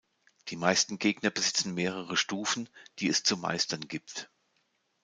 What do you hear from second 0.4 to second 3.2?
Die meisten Gegner besitzen mehrere Stufen, die